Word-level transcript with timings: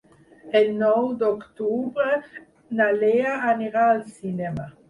El 0.59 0.71
nou 0.77 1.11
d'octubre 1.19 2.17
na 2.81 2.91
Lea 2.99 3.37
anirà 3.55 3.89
al 3.93 4.05
cinema. 4.19 4.71